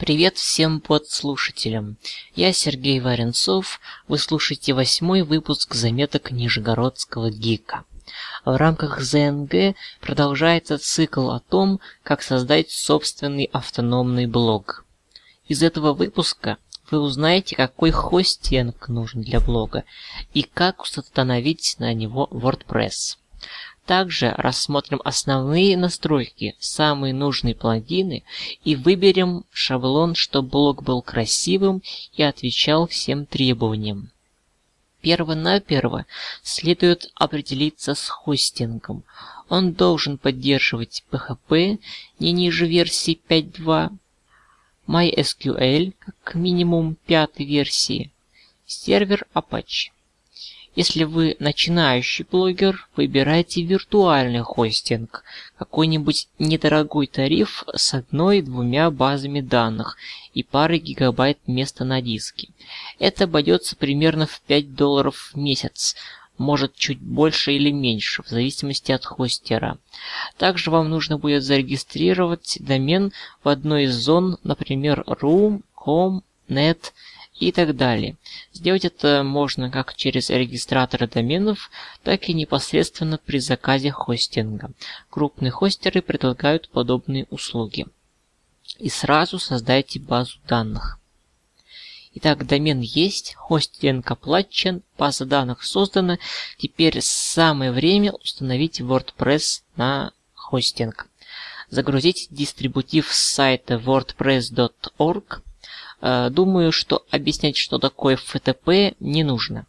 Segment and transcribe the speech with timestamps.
[0.00, 1.98] Привет всем подслушателям.
[2.34, 3.80] Я Сергей Варенцов.
[4.08, 7.84] Вы слушаете восьмой выпуск заметок Нижегородского ГИКа.
[8.46, 14.86] В рамках ЗНГ продолжается цикл о том, как создать собственный автономный блог.
[15.48, 16.56] Из этого выпуска
[16.90, 19.84] вы узнаете, какой хостинг нужен для блога
[20.32, 23.18] и как установить на него WordPress.
[23.90, 28.22] Также рассмотрим основные настройки, самые нужные плагины
[28.62, 31.82] и выберем шаблон, чтобы блог был красивым
[32.12, 34.12] и отвечал всем требованиям.
[35.00, 36.06] Перво-наперво
[36.40, 39.02] следует определиться с хостингом.
[39.48, 41.80] Он должен поддерживать PHP
[42.20, 43.90] не ниже версии 5.2,
[44.86, 48.12] MySQL как минимум пятой версии,
[48.66, 49.90] сервер Apache.
[50.76, 55.24] Если вы начинающий блогер, выбирайте виртуальный хостинг,
[55.58, 59.96] какой-нибудь недорогой тариф с одной-двумя базами данных
[60.32, 62.50] и парой гигабайт места на диске.
[63.00, 65.96] Это обойдется примерно в 5 долларов в месяц,
[66.38, 69.76] может чуть больше или меньше, в зависимости от хостера.
[70.38, 76.92] Также вам нужно будет зарегистрировать домен в одной из зон, например, room, com, net
[77.40, 78.16] и так далее.
[78.52, 81.70] Сделать это можно как через регистраторы доменов,
[82.04, 84.70] так и непосредственно при заказе хостинга.
[85.08, 87.86] Крупные хостеры предлагают подобные услуги.
[88.78, 90.98] И сразу создайте базу данных.
[92.12, 96.18] Итак, домен есть, хостинг оплачен, база данных создана.
[96.58, 101.08] Теперь самое время установить WordPress на хостинг.
[101.70, 105.42] Загрузить дистрибутив с сайта wordpress.org
[106.00, 109.66] думаю, что объяснять, что такое FTP, не нужно.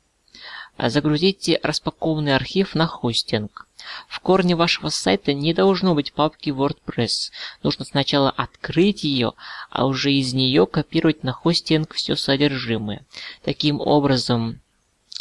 [0.78, 3.68] Э, загрузите распакованный архив на хостинг.
[4.08, 7.32] В корне вашего сайта не должно быть папки WordPress.
[7.64, 9.34] Нужно сначала открыть ее,
[9.70, 13.06] а уже из нее копировать на хостинг все содержимое.
[13.44, 14.60] Таким образом,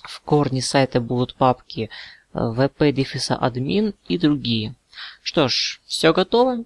[0.03, 1.91] в корне сайта будут папки
[2.33, 4.75] wp-admin э, и другие.
[5.23, 6.65] Что ж, все готово?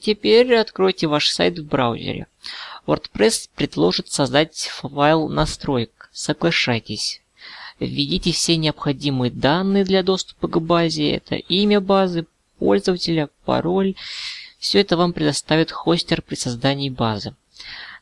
[0.00, 2.26] Теперь откройте ваш сайт в браузере.
[2.86, 6.08] WordPress предложит создать файл настроек.
[6.12, 7.20] Соглашайтесь.
[7.78, 11.10] Введите все необходимые данные для доступа к базе.
[11.10, 12.26] Это имя базы,
[12.58, 13.96] пользователя, пароль.
[14.58, 17.34] Все это вам предоставит хостер при создании базы.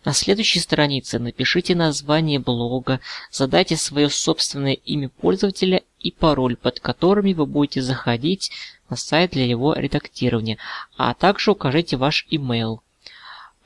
[0.05, 7.33] На следующей странице напишите название блога, задайте свое собственное имя пользователя и пароль, под которыми
[7.33, 8.51] вы будете заходить
[8.95, 10.57] на сайт для его редактирования,
[10.97, 12.79] а также укажите ваш email.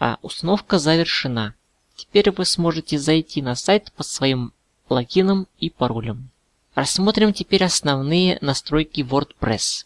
[0.01, 1.55] А установка завершена.
[1.97, 4.53] Теперь вы сможете зайти на сайт по своим
[4.89, 6.31] логинам и паролям.
[6.75, 9.85] Рассмотрим теперь основные настройки WordPress.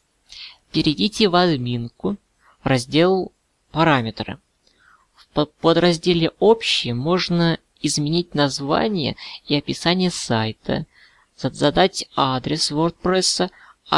[0.71, 2.17] Перейдите в админку,
[2.63, 3.33] в раздел
[3.73, 4.39] «Параметры».
[5.35, 9.17] В подразделе «Общие» можно изменить название
[9.49, 10.87] и описание сайта,
[11.37, 13.51] задать адрес WordPress,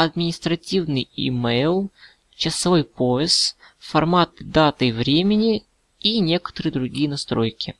[0.03, 1.89] административный email,
[2.35, 5.63] часовой пояс, формат даты и времени
[5.99, 7.75] и некоторые другие настройки.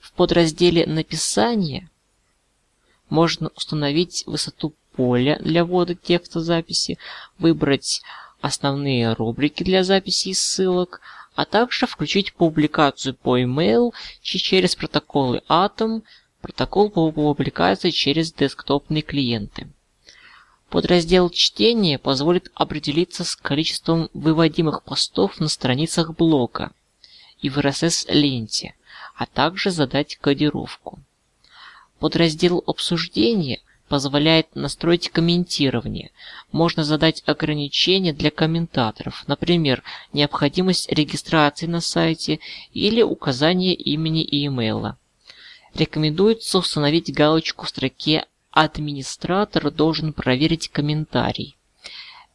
[0.00, 1.90] В подразделе «Написание»
[3.10, 6.98] можно установить высоту поля для ввода текста записи,
[7.38, 8.02] выбрать
[8.40, 11.00] основные рубрики для записи и ссылок,
[11.34, 13.92] а также включить публикацию по email
[14.22, 16.02] через протоколы Atom,
[16.40, 19.68] протокол публикации через десктопные клиенты.
[20.70, 26.72] Подраздел чтения позволит определиться с количеством выводимых постов на страницах блока
[27.40, 28.74] и в RSS-ленте,
[29.16, 30.98] а также задать кодировку.
[31.98, 36.10] Подраздел обсуждения позволяет настроить комментирование.
[36.52, 42.40] Можно задать ограничения для комментаторов, например, необходимость регистрации на сайте
[42.74, 44.98] или указание имени и имейла.
[45.74, 48.26] Рекомендуется установить галочку в строке
[48.60, 51.56] «Администратор должен проверить комментарий».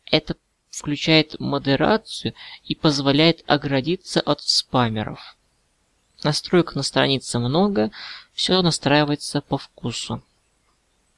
[0.09, 0.37] Это
[0.69, 2.33] включает модерацию
[2.63, 5.19] и позволяет оградиться от спамеров.
[6.23, 7.91] Настроек на странице много,
[8.31, 10.23] все настраивается по вкусу.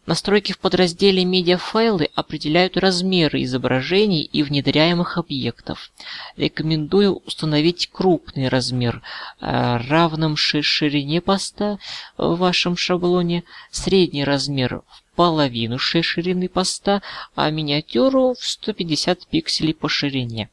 [0.06, 5.92] Настройки в подразделе «Медиафайлы» определяют размеры изображений и внедряемых объектов.
[6.38, 9.02] Рекомендую установить крупный размер,
[9.42, 11.80] э, равным ширине поста
[12.18, 17.02] в вашем шаблоне, средний размер в половину ширины поста,
[17.34, 20.50] а миниатюру в 150 пикселей по ширине.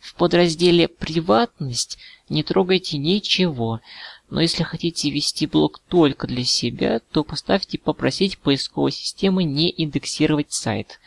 [0.00, 1.98] В подразделе «Приватность»
[2.30, 3.80] не трогайте ничего,
[4.30, 10.52] но если хотите вести блог только для себя, то поставьте «Попросить поисковой системы не индексировать
[10.52, 11.00] сайт».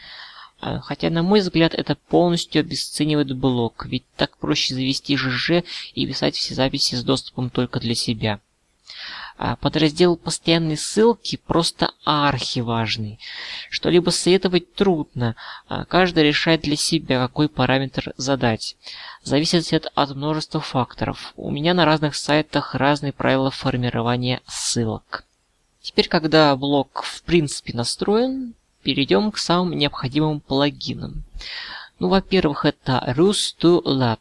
[0.60, 5.64] А, хотя, на мой взгляд, это полностью обесценивает блок, ведь так проще завести ЖЖ
[5.96, 8.40] и писать все записи с доступом только для себя.
[9.44, 13.18] А подраздел «Постоянные ссылки» просто архиважный.
[13.72, 15.36] Что-либо советовать трудно,
[15.68, 18.76] а каждый решает для себя, какой параметр задать.
[19.24, 21.34] Зависит это от множества факторов.
[21.38, 25.26] У меня на разных сайтах разные правила формирования ссылок.
[25.82, 28.54] Теперь, когда блок в принципе настроен,
[28.84, 31.24] перейдем к самым необходимым плагинам.
[31.98, 34.20] Ну, во-первых, это Rus2Lat,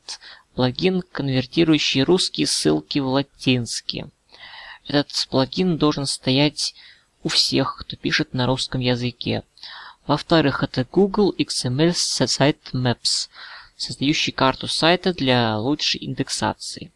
[0.55, 4.09] плагин, конвертирующий русские ссылки в латинские.
[4.91, 6.75] Этот плагин должен стоять
[7.23, 9.45] у всех, кто пишет на русском языке.
[10.07, 13.29] Во-вторых, это Google XML Site Maps,
[13.77, 16.91] создающий карту сайта для лучшей индексации.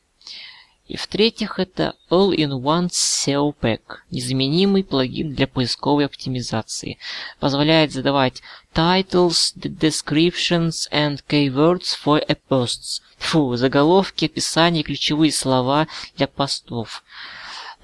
[0.89, 3.81] И в-третьих, это All-in-One SEO Pack,
[4.11, 6.99] незаменимый плагин для поисковой оптимизации.
[7.39, 8.43] Позволяет задавать
[8.75, 13.01] titles, descriptions and keywords for a posts.
[13.19, 15.87] Фу, заголовки, описание, ключевые слова
[16.17, 17.05] для постов.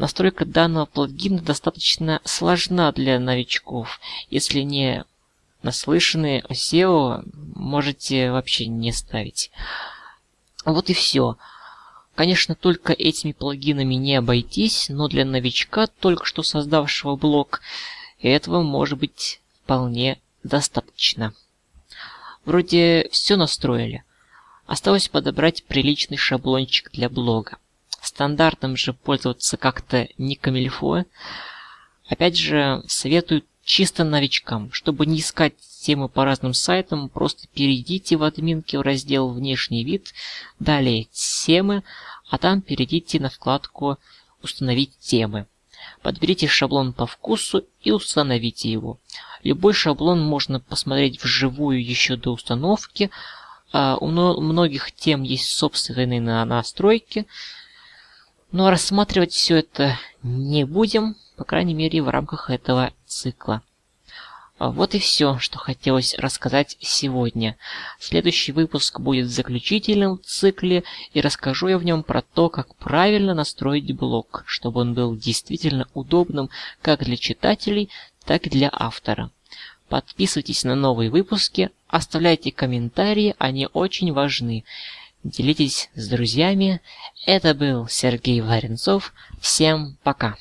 [0.00, 4.00] Настройка данного плагина достаточно сложна для новичков.
[4.31, 5.05] Если не
[5.62, 7.23] наслышаны о SEO,
[7.55, 9.50] можете вообще не ставить.
[10.64, 11.37] Вот и все.
[12.14, 17.61] Конечно, только этими плагинами не обойтись, но для новичка, только что создавшего блог,
[18.23, 21.35] этого может быть вполне достаточно.
[22.46, 24.03] Вроде все настроили.
[24.64, 27.58] Осталось подобрать приличный шаблончик для блога.
[28.02, 31.05] Стандартным же пользоваться как-то не камильфо.
[32.08, 34.73] Опять же, советую чисто новичкам.
[34.73, 40.12] Чтобы не искать темы по разным сайтам, просто перейдите в админке в раздел «Внешний вид»,
[40.58, 41.85] далее «Темы»,
[42.29, 43.99] а там перейдите на вкладку
[44.43, 45.46] «Установить темы».
[46.03, 48.99] Подберите шаблон по вкусу и установите его.
[49.43, 53.11] Любой шаблон можно посмотреть вживую еще до установки.
[53.73, 57.26] А у многих тем есть собственные настройки.
[58.52, 63.62] Но рассматривать все это не будем, по крайней мере в рамках этого цикла.
[64.58, 67.56] А вот и все, что хотелось рассказать сегодня.
[67.99, 73.32] Следующий выпуск будет заключительным в цикле, и расскажу я в нем про то, как правильно
[73.32, 76.50] настроить блог, чтобы он был действительно удобным
[76.82, 77.88] как для читателей,
[78.26, 79.31] так и для автора.
[79.88, 84.64] Подписывайтесь на новые выпуски, оставляйте комментарии, они очень важны.
[85.22, 86.81] Делитесь с друзьями.
[87.26, 89.12] Это был Сергей Варенцов.
[89.40, 90.37] Всем пока.